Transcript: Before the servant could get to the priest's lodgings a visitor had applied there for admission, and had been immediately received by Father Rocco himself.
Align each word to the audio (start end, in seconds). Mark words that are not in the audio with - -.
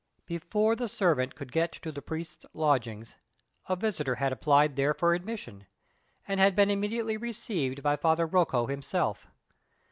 Before 0.25 0.75
the 0.75 0.89
servant 0.89 1.35
could 1.35 1.51
get 1.51 1.71
to 1.73 1.91
the 1.91 2.01
priest's 2.01 2.47
lodgings 2.55 3.17
a 3.69 3.75
visitor 3.75 4.15
had 4.15 4.31
applied 4.31 4.75
there 4.75 4.95
for 4.95 5.13
admission, 5.13 5.67
and 6.27 6.39
had 6.39 6.55
been 6.55 6.71
immediately 6.71 7.17
received 7.17 7.83
by 7.83 7.95
Father 7.97 8.25
Rocco 8.25 8.65
himself. 8.65 9.27